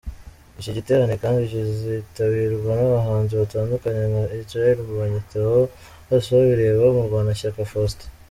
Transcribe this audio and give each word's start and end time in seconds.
Iki 0.59 0.71
giterane 0.77 1.13
kandi 1.21 1.49
kizitabirwa 1.51 2.71
n’abahanzi 2.77 3.33
batandukanye 3.41 4.03
nka 4.11 4.23
Israel 4.41 4.77
Mbonyi, 4.87 5.19
Theo 5.31 5.59
Bosebabireba, 6.07 6.85
Murwanashyaka 6.95 7.61
Faustin. 7.71 8.09